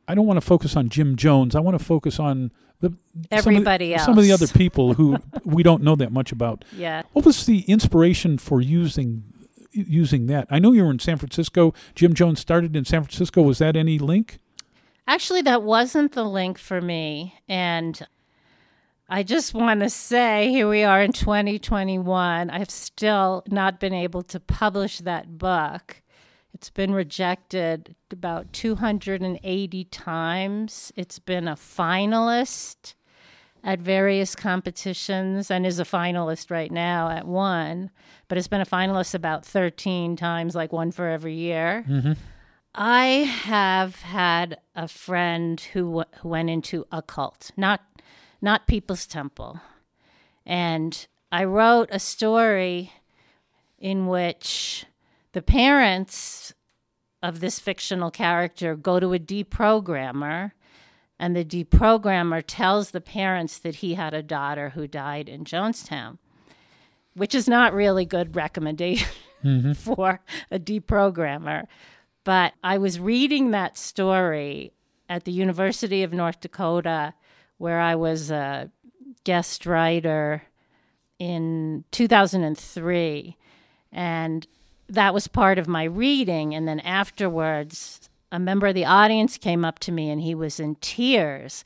I 0.08 0.16
don't 0.16 0.26
want 0.26 0.38
to 0.38 0.46
focus 0.46 0.76
on 0.76 0.90
Jim 0.90 1.16
Jones. 1.16 1.56
I 1.56 1.60
want 1.60 1.78
to 1.78 1.84
focus 1.84 2.20
on 2.20 2.52
the 2.80 2.94
everybody 3.32 3.92
some 3.92 3.98
else. 3.98 4.06
Some 4.06 4.18
of 4.18 4.24
the 4.24 4.32
other 4.32 4.48
people 4.60 4.94
who 4.96 5.18
we 5.44 5.64
don't 5.64 5.84
know 5.84 5.96
that 5.96 6.12
much 6.12 6.32
about. 6.32 6.66
Yeah. 6.76 7.04
What 7.14 7.26
was 7.26 7.46
the 7.46 7.62
inspiration 7.62 8.38
for 8.38 8.62
using 8.62 9.24
using 9.72 10.28
that? 10.28 10.48
I 10.50 10.60
know 10.60 10.72
you 10.72 10.84
were 10.84 10.92
in 10.92 11.00
San 11.00 11.18
Francisco. 11.18 11.74
Jim 11.96 12.14
Jones 12.14 12.40
started 12.40 12.76
in 12.76 12.86
San 12.86 13.04
Francisco. 13.04 13.42
Was 13.42 13.60
that 13.60 13.76
any 13.76 14.00
link? 14.00 14.40
Actually, 15.08 15.44
that 15.44 15.62
wasn't 15.62 16.14
the 16.14 16.24
link 16.24 16.58
for 16.58 16.82
me. 16.82 17.36
And 17.48 18.08
I 19.08 19.22
just 19.22 19.54
want 19.54 19.82
to 19.82 19.90
say 19.90 20.50
here 20.50 20.68
we 20.68 20.84
are 20.84 21.02
in 21.02 21.12
2021. 21.12 22.50
I've 22.50 22.72
still 22.72 23.44
not 23.48 23.80
been 23.80 23.94
able 23.94 24.24
to 24.24 24.40
publish 24.40 24.98
that 25.00 25.38
book. 25.38 26.02
It's 26.56 26.72
been 26.72 26.92
rejected 26.92 27.96
about 28.12 28.52
280 28.52 29.84
times. 29.86 30.92
It's 30.96 31.20
been 31.20 31.48
a 31.48 31.56
finalist 31.56 32.96
at 33.64 33.80
various 33.80 34.36
competitions 34.36 35.52
and 35.52 35.68
is 35.68 35.80
a 35.80 35.84
finalist 35.84 36.50
right 36.50 36.72
now 36.72 37.10
at 37.10 37.28
one, 37.28 37.92
but 38.28 38.40
it's 38.40 38.48
been 38.48 38.62
a 38.62 38.66
finalist 38.66 39.14
about 39.14 39.46
13 39.46 40.16
times, 40.16 40.56
like 40.56 40.72
one 40.72 40.92
for 40.92 41.08
every 41.08 41.36
year. 41.36 41.86
Mm-hmm. 41.88 42.14
I 42.74 43.06
have 43.44 44.02
had 44.02 44.58
a 44.76 44.88
friend 44.88 45.60
who, 45.60 45.86
w- 45.86 46.06
who 46.22 46.30
went 46.30 46.50
into 46.50 46.86
a 46.92 47.02
cult, 47.02 47.52
not 47.56 47.82
not 48.46 48.68
People's 48.68 49.08
Temple, 49.08 49.60
and 50.46 51.08
I 51.32 51.44
wrote 51.44 51.90
a 51.92 52.00
story 52.00 52.94
in 53.78 54.08
which 54.08 54.86
the 55.34 55.42
parents 55.42 56.54
of 57.22 57.40
this 57.40 57.60
fictional 57.60 58.12
character 58.12 58.76
go 58.76 59.00
to 59.00 59.14
a 59.14 59.20
deprogrammer, 59.20 60.52
and 61.20 61.36
the 61.36 61.44
deprogrammer 61.44 62.44
tells 62.46 62.92
the 62.92 63.02
parents 63.02 63.58
that 63.58 63.76
he 63.76 63.96
had 63.96 64.14
a 64.14 64.22
daughter 64.22 64.70
who 64.70 64.88
died 64.88 65.28
in 65.28 65.44
Jonestown, 65.44 66.20
which 67.16 67.34
is 67.34 67.48
not 67.48 67.74
really 67.74 68.06
good 68.06 68.36
recommendation 68.36 69.08
mm-hmm. 69.44 69.74
for 69.74 70.22
a 70.52 70.60
deprogrammer. 70.60 71.66
But 72.24 72.54
I 72.64 72.78
was 72.78 73.00
reading 73.00 73.52
that 73.52 73.78
story 73.78 74.72
at 75.10 75.24
the 75.24 75.32
University 75.32 76.04
of 76.04 76.14
North 76.14 76.42
Dakota, 76.42 77.16
where 77.58 77.80
I 77.80 77.96
was 77.96 78.32
a 78.32 78.70
guest 79.24 79.66
writer 79.66 80.44
in 81.20 81.84
2003. 81.92 83.38
And 83.92 84.48
that 84.88 85.14
was 85.14 85.28
part 85.28 85.58
of 85.58 85.68
my 85.68 85.84
reading. 85.84 86.54
And 86.54 86.68
then 86.68 86.80
afterwards, 86.82 88.10
a 88.32 88.40
member 88.40 88.68
of 88.68 88.76
the 88.76 88.86
audience 88.86 89.38
came 89.38 89.64
up 89.66 89.80
to 89.80 89.92
me 89.92 90.10
and 90.10 90.22
he 90.22 90.36
was 90.36 90.60
in 90.60 90.76
tears. 90.76 91.64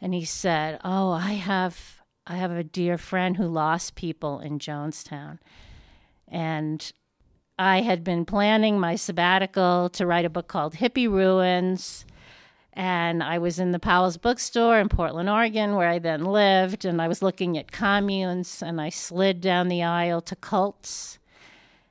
And 0.00 0.14
he 0.14 0.24
said, 0.24 0.80
Oh, 0.84 1.10
I 1.10 1.32
have. 1.32 1.98
I 2.26 2.36
have 2.36 2.52
a 2.52 2.62
dear 2.62 2.96
friend 2.96 3.36
who 3.36 3.46
lost 3.46 3.96
people 3.96 4.38
in 4.40 4.60
Jonestown. 4.60 5.38
And 6.28 6.92
I 7.58 7.80
had 7.80 8.04
been 8.04 8.24
planning 8.24 8.78
my 8.78 8.94
sabbatical 8.94 9.88
to 9.90 10.06
write 10.06 10.24
a 10.24 10.30
book 10.30 10.46
called 10.46 10.74
Hippie 10.74 11.10
Ruins. 11.10 12.04
And 12.72 13.22
I 13.22 13.38
was 13.38 13.58
in 13.58 13.72
the 13.72 13.78
Powell's 13.78 14.16
bookstore 14.16 14.78
in 14.78 14.88
Portland, 14.88 15.28
Oregon, 15.28 15.74
where 15.74 15.88
I 15.88 15.98
then 15.98 16.24
lived. 16.24 16.84
And 16.84 17.02
I 17.02 17.08
was 17.08 17.22
looking 17.22 17.58
at 17.58 17.72
communes 17.72 18.62
and 18.62 18.80
I 18.80 18.90
slid 18.90 19.40
down 19.40 19.68
the 19.68 19.82
aisle 19.82 20.20
to 20.22 20.36
cults. 20.36 21.18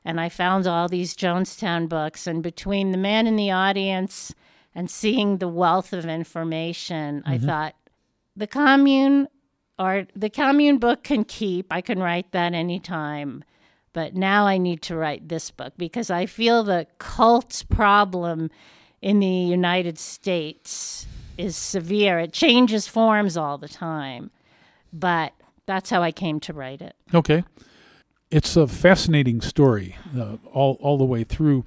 And 0.06 0.20
I 0.20 0.30
found 0.30 0.66
all 0.66 0.88
these 0.88 1.16
Jonestown 1.16 1.90
books. 1.90 2.26
And 2.26 2.42
between 2.42 2.92
the 2.92 2.98
man 2.98 3.28
in 3.28 3.36
the 3.36 3.52
audience 3.52 4.34
and 4.74 4.90
seeing 4.90 5.38
the 5.38 5.50
wealth 5.50 5.92
of 5.92 6.06
information, 6.06 7.22
mm-hmm. 7.22 7.32
I 7.32 7.38
thought 7.38 7.76
the 8.36 8.48
commune 8.48 9.28
or 9.78 10.08
the 10.16 10.30
commune 10.30 10.78
book 10.78 11.04
can 11.04 11.26
keep. 11.26 11.68
I 11.72 11.82
can 11.82 12.00
write 12.00 12.32
that 12.32 12.54
anytime 12.54 13.44
but 13.94 14.16
now 14.16 14.46
I 14.46 14.58
need 14.58 14.82
to 14.84 14.96
write 14.96 15.30
this 15.30 15.52
book 15.52 15.74
because 15.78 16.10
I 16.10 16.26
feel 16.26 16.64
the 16.64 16.88
cult 17.00 17.64
problem 17.70 18.50
in 19.02 19.20
the 19.20 19.28
United 19.28 19.98
States 19.98 21.08
is 21.38 21.56
severe. 21.56 22.20
It 22.20 22.34
changes 22.34 22.88
forms 22.88 23.38
all 23.38 23.58
the 23.58 23.70
time, 23.70 24.32
but 24.92 25.34
that's 25.66 25.90
how 25.90 26.02
I 26.02 26.12
came 26.12 26.40
to 26.42 26.54
write 26.54 26.82
it. 26.82 26.96
Okay. 27.14 27.44
It's 28.30 28.56
a 28.56 28.68
fascinating 28.68 29.42
story 29.42 29.96
uh, 30.18 30.38
all, 30.52 30.78
all 30.82 30.98
the 30.98 31.06
way 31.06 31.24
through. 31.24 31.66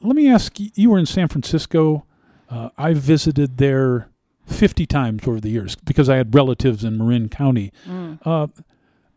Let 0.00 0.16
me 0.16 0.28
ask 0.28 0.58
you 0.60 0.70
You 0.74 0.90
were 0.90 0.98
in 0.98 1.06
San 1.06 1.28
Francisco. 1.28 2.04
Uh, 2.48 2.70
I 2.76 2.94
visited 2.94 3.58
there 3.58 4.08
50 4.46 4.86
times 4.86 5.26
over 5.26 5.40
the 5.40 5.50
years 5.50 5.76
because 5.76 6.08
I 6.08 6.16
had 6.16 6.34
relatives 6.34 6.84
in 6.84 6.98
Marin 6.98 7.28
County. 7.28 7.72
Mm. 7.86 8.18
Uh, 8.24 8.48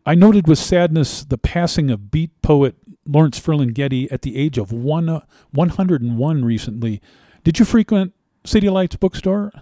I 0.06 0.14
noted 0.14 0.46
with 0.46 0.58
sadness 0.58 1.24
the 1.24 1.38
passing 1.38 1.90
of 1.90 2.10
beat 2.10 2.30
poet 2.42 2.76
Lawrence 3.06 3.40
Ferlinghetti 3.40 4.10
at 4.10 4.22
the 4.22 4.36
age 4.36 4.58
of 4.58 4.72
one, 4.72 5.08
uh, 5.08 5.20
101 5.52 6.44
recently. 6.44 7.00
Did 7.44 7.58
you 7.58 7.64
frequent 7.66 8.14
City 8.44 8.70
Lights 8.70 8.96
bookstore? 8.96 9.52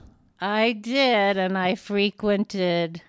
I 0.41 0.73
did, 0.73 1.37
and 1.37 1.59
I 1.59 1.75
frequented 1.75 3.03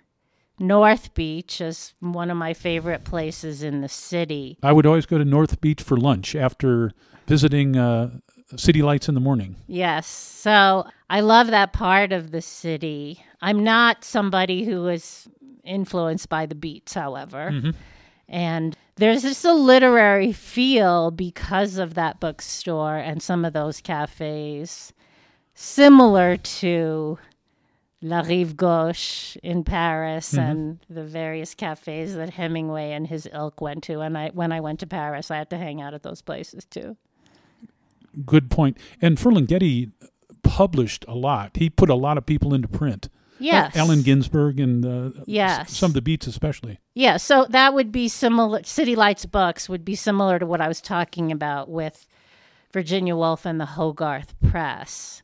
North 0.60 1.14
Beach 1.14 1.62
as 1.62 1.94
one 2.00 2.30
of 2.32 2.38
my 2.38 2.54
favorite 2.54 3.04
places 3.04 3.64
in 3.64 3.82
the 3.82 3.90
city. 3.90 4.58
I 4.64 4.72
would 4.72 4.86
always 4.86 5.06
go 5.06 5.18
to 5.18 5.26
North 5.26 5.62
Beach 5.62 5.82
for 5.82 5.96
lunch 5.96 6.36
after 6.36 6.92
visiting 7.28 7.78
uh, 7.78 8.12
City 8.56 8.82
Lights 8.82 9.08
in 9.08 9.16
the 9.16 9.22
morning. 9.22 9.56
Yes. 9.68 10.08
So 10.08 10.88
I 11.10 11.22
love 11.22 11.48
that 11.48 11.74
part 11.74 12.12
of 12.12 12.32
the 12.32 12.42
city. 12.42 13.24
I'm 13.42 13.64
not 13.64 14.04
somebody 14.04 14.66
who 14.66 14.88
is 14.88 15.28
influenced 15.64 16.30
by 16.30 16.46
the 16.46 16.56
beats, 16.56 16.94
however. 16.94 17.52
Mm-hmm. 17.52 17.72
And 18.28 18.78
there's 18.96 19.24
just 19.24 19.44
a 19.46 19.54
literary 19.54 20.32
feel 20.32 21.12
because 21.12 21.78
of 21.78 21.96
that 21.96 22.20
bookstore 22.20 22.98
and 22.98 23.22
some 23.22 23.44
of 23.44 23.54
those 23.54 23.82
cafes, 23.82 24.94
similar 25.56 26.38
to 26.38 27.18
La 28.02 28.20
Rive 28.20 28.58
Gauche 28.58 29.38
in 29.42 29.64
Paris 29.64 30.34
mm-hmm. 30.34 30.40
and 30.40 30.80
the 30.90 31.04
various 31.04 31.56
cafes 31.56 32.16
that 32.16 32.32
Hemingway 32.32 32.92
and 32.92 33.08
his 33.08 33.28
ilk 33.32 33.62
went 33.62 33.84
to. 33.86 34.02
And 34.02 34.18
I, 34.18 34.30
when 34.30 34.52
I 34.52 34.60
went 34.60 34.80
to 34.82 34.88
Paris, 34.88 35.32
I 35.32 35.38
had 35.38 35.50
to 35.52 35.58
hang 35.58 35.82
out 35.82 35.94
at 35.94 36.04
those 36.04 36.22
places 36.22 36.66
too. 36.66 36.98
Good 38.26 38.52
point. 38.52 38.78
And 39.02 39.18
Ferlinghetti 39.18 39.92
published 40.44 41.06
a 41.08 41.16
lot. 41.16 41.52
He 41.56 41.70
put 41.70 41.90
a 41.90 41.96
lot 41.96 42.18
of 42.18 42.26
people 42.26 42.54
into 42.54 42.68
print. 42.68 43.10
Yes. 43.40 43.76
Allen 43.76 44.02
Ginsberg 44.02 44.60
and 44.60 44.86
uh, 44.86 45.20
yes. 45.26 45.76
some 45.76 45.90
of 45.92 45.94
the 45.94 46.02
beats 46.02 46.28
especially. 46.28 46.80
Yeah, 46.94 47.18
so 47.18 47.46
that 47.50 47.74
would 47.74 47.92
be 47.92 48.08
similar. 48.08 48.64
City 48.64 48.96
Lights 48.96 49.26
books 49.26 49.68
would 49.68 49.84
be 49.84 49.96
similar 49.96 50.40
to 50.40 50.46
what 50.46 50.62
I 50.62 50.68
was 50.68 50.82
talking 50.82 51.32
about 51.32 51.70
with 51.70 52.08
Virginia 52.72 53.16
Woolf 53.16 53.46
and 53.46 53.60
the 53.60 53.66
Hogarth 53.66 54.34
Press 54.42 55.24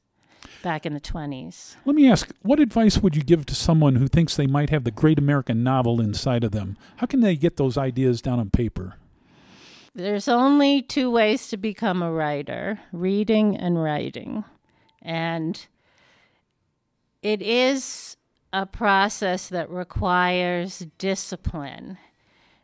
back 0.61 0.85
in 0.85 0.93
the 0.93 0.99
20s. 0.99 1.75
Let 1.85 1.95
me 1.95 2.09
ask, 2.09 2.31
what 2.41 2.59
advice 2.59 2.97
would 2.99 3.15
you 3.15 3.23
give 3.23 3.45
to 3.47 3.55
someone 3.55 3.95
who 3.95 4.07
thinks 4.07 4.35
they 4.35 4.47
might 4.47 4.69
have 4.69 4.83
the 4.83 4.91
great 4.91 5.17
American 5.17 5.63
novel 5.63 6.01
inside 6.01 6.43
of 6.43 6.51
them? 6.51 6.77
How 6.97 7.07
can 7.07 7.21
they 7.21 7.35
get 7.35 7.57
those 7.57 7.77
ideas 7.77 8.21
down 8.21 8.39
on 8.39 8.49
paper? 8.49 8.95
There's 9.95 10.27
only 10.27 10.81
two 10.81 11.09
ways 11.09 11.47
to 11.49 11.57
become 11.57 12.01
a 12.01 12.11
writer 12.11 12.79
reading 12.91 13.57
and 13.57 13.81
writing. 13.81 14.43
And 15.01 15.65
it 17.21 17.41
is 17.41 18.17
a 18.53 18.65
process 18.65 19.47
that 19.49 19.69
requires 19.69 20.85
discipline. 20.97 21.97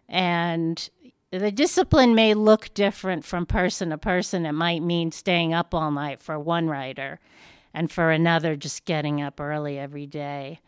And 0.07 0.89
the 1.31 1.51
discipline 1.51 2.15
may 2.15 2.33
look 2.33 2.73
different 2.73 3.25
from 3.25 3.45
person 3.45 3.89
to 3.89 3.97
person. 3.97 4.45
It 4.45 4.53
might 4.53 4.81
mean 4.81 5.11
staying 5.11 5.53
up 5.53 5.73
all 5.73 5.91
night 5.91 6.21
for 6.21 6.39
one 6.39 6.67
writer, 6.67 7.19
and 7.73 7.91
for 7.91 8.11
another, 8.11 8.55
just 8.55 8.85
getting 8.85 9.21
up 9.21 9.39
early 9.39 9.77
every 9.77 10.07
day. 10.07 10.61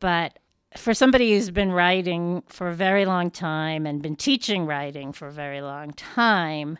But 0.00 0.38
for 0.74 0.94
somebody 0.94 1.32
who's 1.32 1.50
been 1.50 1.72
writing 1.72 2.42
for 2.48 2.68
a 2.68 2.74
very 2.74 3.04
long 3.04 3.30
time 3.30 3.86
and 3.86 4.02
been 4.02 4.16
teaching 4.16 4.66
writing 4.66 5.12
for 5.12 5.28
a 5.28 5.32
very 5.32 5.60
long 5.60 5.92
time, 5.92 6.78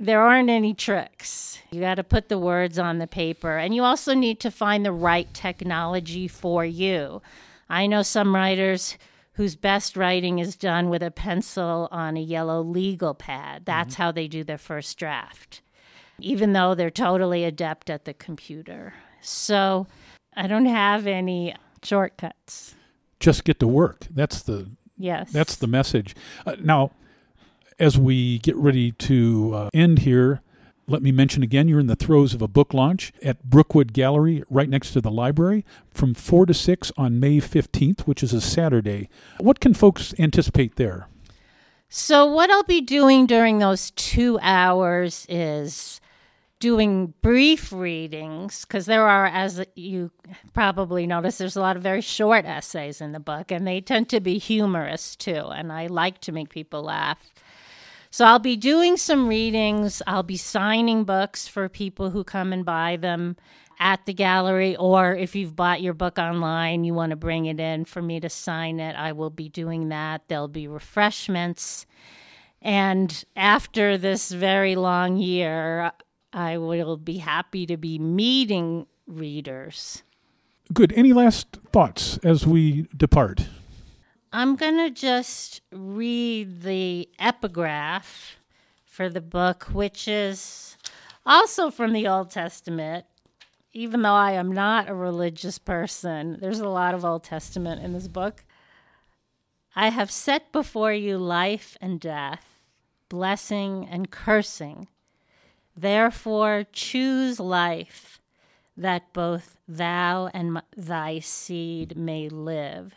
there 0.00 0.22
aren't 0.22 0.48
any 0.48 0.72
tricks. 0.72 1.58
You 1.70 1.80
got 1.80 1.96
to 1.96 2.04
put 2.04 2.30
the 2.30 2.38
words 2.38 2.78
on 2.78 2.98
the 2.98 3.06
paper, 3.06 3.58
and 3.58 3.74
you 3.74 3.84
also 3.84 4.14
need 4.14 4.40
to 4.40 4.50
find 4.50 4.84
the 4.84 4.92
right 4.92 5.32
technology 5.34 6.26
for 6.26 6.64
you. 6.64 7.20
I 7.68 7.86
know 7.86 8.02
some 8.02 8.34
writers 8.34 8.96
whose 9.34 9.56
best 9.56 9.96
writing 9.96 10.38
is 10.38 10.56
done 10.56 10.88
with 10.88 11.02
a 11.02 11.10
pencil 11.10 11.86
on 11.92 12.16
a 12.16 12.20
yellow 12.20 12.62
legal 12.62 13.14
pad. 13.14 13.66
That's 13.66 13.94
mm-hmm. 13.94 14.02
how 14.02 14.12
they 14.12 14.26
do 14.26 14.42
their 14.42 14.58
first 14.58 14.98
draft, 14.98 15.60
even 16.18 16.54
though 16.54 16.74
they're 16.74 16.90
totally 16.90 17.44
adept 17.44 17.90
at 17.90 18.06
the 18.06 18.14
computer. 18.14 18.94
So 19.20 19.86
I 20.34 20.46
don't 20.46 20.66
have 20.66 21.06
any 21.06 21.54
shortcuts. 21.82 22.74
Just 23.20 23.44
get 23.44 23.60
to 23.60 23.68
work. 23.68 24.06
That's 24.10 24.42
the 24.42 24.70
yes. 24.96 25.30
That's 25.30 25.56
the 25.56 25.66
message. 25.66 26.16
Uh, 26.46 26.56
now, 26.58 26.92
as 27.80 27.98
we 27.98 28.38
get 28.38 28.54
ready 28.56 28.92
to 28.92 29.52
uh, 29.54 29.70
end 29.72 30.00
here, 30.00 30.42
let 30.86 31.02
me 31.02 31.10
mention 31.10 31.42
again 31.42 31.66
you're 31.66 31.80
in 31.80 31.86
the 31.86 31.96
throes 31.96 32.34
of 32.34 32.42
a 32.42 32.48
book 32.48 32.74
launch 32.74 33.12
at 33.22 33.42
Brookwood 33.42 33.92
Gallery, 33.92 34.42
right 34.50 34.68
next 34.68 34.92
to 34.92 35.00
the 35.00 35.10
library, 35.10 35.64
from 35.90 36.14
4 36.14 36.46
to 36.46 36.54
6 36.54 36.92
on 36.96 37.18
May 37.18 37.38
15th, 37.38 38.02
which 38.02 38.22
is 38.22 38.34
a 38.34 38.40
Saturday. 38.40 39.08
What 39.38 39.60
can 39.60 39.72
folks 39.72 40.12
anticipate 40.18 40.76
there? 40.76 41.08
So, 41.88 42.26
what 42.26 42.50
I'll 42.50 42.62
be 42.64 42.82
doing 42.82 43.26
during 43.26 43.58
those 43.58 43.90
two 43.92 44.38
hours 44.42 45.26
is 45.28 46.00
doing 46.60 47.14
brief 47.22 47.72
readings 47.72 48.64
because 48.64 48.86
there 48.86 49.08
are, 49.08 49.26
as 49.26 49.64
you 49.74 50.10
probably 50.52 51.06
notice, 51.06 51.38
there's 51.38 51.56
a 51.56 51.60
lot 51.60 51.76
of 51.76 51.82
very 51.82 52.02
short 52.02 52.44
essays 52.44 53.00
in 53.00 53.12
the 53.12 53.18
book, 53.18 53.50
and 53.50 53.66
they 53.66 53.80
tend 53.80 54.08
to 54.10 54.20
be 54.20 54.38
humorous 54.38 55.16
too. 55.16 55.46
And 55.46 55.72
I 55.72 55.86
like 55.86 56.20
to 56.20 56.32
make 56.32 56.50
people 56.50 56.82
laugh. 56.82 57.18
So 58.10 58.24
I'll 58.24 58.40
be 58.40 58.56
doing 58.56 58.96
some 58.96 59.28
readings. 59.28 60.02
I'll 60.06 60.24
be 60.24 60.36
signing 60.36 61.04
books 61.04 61.46
for 61.46 61.68
people 61.68 62.10
who 62.10 62.24
come 62.24 62.52
and 62.52 62.64
buy 62.64 62.96
them 62.96 63.36
at 63.80 64.04
the 64.04 64.12
gallery, 64.12 64.76
or 64.76 65.16
if 65.16 65.34
you've 65.34 65.56
bought 65.56 65.80
your 65.80 65.94
book 65.94 66.18
online, 66.18 66.84
you 66.84 66.92
want 66.92 67.10
to 67.10 67.16
bring 67.16 67.46
it 67.46 67.58
in 67.58 67.86
for 67.86 68.02
me 68.02 68.20
to 68.20 68.28
sign 68.28 68.78
it, 68.78 68.94
I 68.94 69.12
will 69.12 69.30
be 69.30 69.48
doing 69.48 69.88
that. 69.88 70.20
There'll 70.28 70.48
be 70.48 70.68
refreshments. 70.68 71.86
And 72.60 73.24
after 73.36 73.96
this 73.96 74.30
very 74.32 74.76
long 74.76 75.16
year, 75.16 75.92
I 76.30 76.58
will 76.58 76.98
be 76.98 77.16
happy 77.16 77.64
to 77.66 77.78
be 77.78 77.98
meeting 77.98 78.86
readers. 79.06 80.02
Good. 80.74 80.92
Any 80.92 81.14
last 81.14 81.56
thoughts 81.72 82.18
as 82.18 82.46
we 82.46 82.86
depart? 82.94 83.46
I'm 84.32 84.54
going 84.54 84.76
to 84.76 84.90
just 84.90 85.60
read 85.72 86.62
the 86.62 87.08
epigraph 87.18 88.36
for 88.84 89.08
the 89.08 89.20
book, 89.20 89.64
which 89.72 90.06
is 90.06 90.76
also 91.26 91.68
from 91.72 91.92
the 91.92 92.06
Old 92.06 92.30
Testament. 92.30 93.06
Even 93.72 94.02
though 94.02 94.14
I 94.14 94.32
am 94.32 94.52
not 94.52 94.88
a 94.88 94.94
religious 94.94 95.58
person, 95.58 96.38
there's 96.40 96.60
a 96.60 96.68
lot 96.68 96.94
of 96.94 97.04
Old 97.04 97.24
Testament 97.24 97.82
in 97.82 97.92
this 97.92 98.06
book. 98.06 98.44
I 99.74 99.88
have 99.88 100.12
set 100.12 100.52
before 100.52 100.92
you 100.92 101.18
life 101.18 101.76
and 101.80 101.98
death, 101.98 102.62
blessing 103.08 103.88
and 103.90 104.12
cursing. 104.12 104.86
Therefore, 105.76 106.66
choose 106.72 107.40
life, 107.40 108.20
that 108.76 109.12
both 109.12 109.56
thou 109.66 110.28
and 110.32 110.62
thy 110.76 111.18
seed 111.18 111.96
may 111.96 112.28
live 112.28 112.94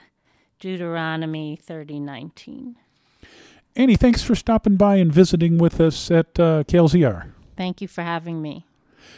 Deuteronomy 0.63 1.59
30:19. 1.61 2.75
Annie, 3.75 3.97
thanks 3.97 4.23
for 4.23 4.33
stopping 4.33 4.77
by 4.77 4.95
and 4.95 5.11
visiting 5.11 5.57
with 5.57 5.81
us 5.81 6.09
at 6.09 6.39
uh, 6.39 6.63
KLZR. 6.63 7.31
Thank 7.57 7.81
you 7.81 7.89
for 7.89 8.01
having 8.01 8.41
me. 8.41 8.65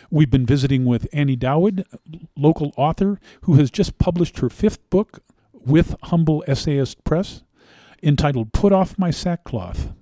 We've 0.10 0.32
been 0.32 0.48
visiting 0.48 0.86
with 0.86 1.08
Annie 1.14 1.38
Dawid, 1.38 1.86
local 2.36 2.74
author 2.78 3.20
who 3.42 3.56
has 3.56 3.70
just 3.70 4.00
published 4.00 4.40
her 4.40 4.50
fifth 4.50 4.90
book 4.90 5.20
with 5.54 5.96
Humble 6.06 6.44
Essayist 6.48 7.04
Press 7.04 7.44
entitled 8.02 8.52
Put 8.52 8.74
Off 8.74 8.98
My 8.98 9.12
Sackcloth. 9.12 9.94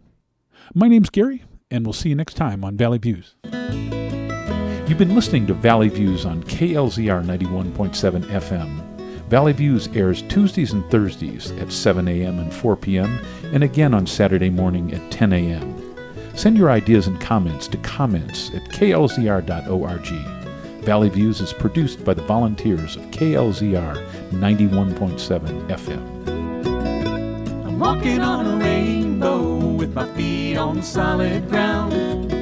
My 0.73 0.87
name's 0.87 1.09
Gary, 1.09 1.43
and 1.69 1.85
we'll 1.85 1.91
see 1.91 2.07
you 2.07 2.15
next 2.15 2.35
time 2.35 2.63
on 2.63 2.77
Valley 2.77 2.99
Views. 2.99 3.35
You've 4.87 4.97
been 4.97 5.13
listening 5.13 5.47
to 5.47 5.53
Valley 5.53 5.89
Views 5.89 6.25
on 6.25 6.41
KLZR 6.43 7.25
91.7 7.25 8.23
FM. 8.29 8.82
Valley 9.29 9.53
Views 9.53 9.87
airs 9.95 10.21
Tuesdays 10.23 10.73
and 10.73 10.89
Thursdays 10.91 11.51
at 11.51 11.71
7 11.71 12.07
a.m. 12.07 12.39
and 12.39 12.53
4 12.53 12.75
p.m., 12.75 13.19
and 13.51 13.63
again 13.63 13.93
on 13.93 14.05
Saturday 14.05 14.49
morning 14.49 14.93
at 14.93 15.11
10 15.11 15.33
a.m. 15.33 15.95
Send 16.35 16.57
your 16.57 16.69
ideas 16.71 17.07
and 17.07 17.19
comments 17.21 17.67
to 17.69 17.77
comments 17.77 18.49
at 18.53 18.63
klzr.org. 18.65 20.07
Valley 20.83 21.09
Views 21.09 21.39
is 21.39 21.53
produced 21.53 22.03
by 22.03 22.13
the 22.13 22.23
volunteers 22.23 22.95
of 22.97 23.03
KLZR 23.05 24.05
91.7 24.31 25.67
FM. 25.69 26.23
I'm 27.65 27.79
walking 27.79 28.19
on 28.19 28.45
a 28.45 28.63
rainbow 28.63 29.55
with 29.55 29.93
my 29.93 30.07
feet 30.15 30.57
on 30.57 30.83
solid 30.83 31.47
ground. 31.49 32.32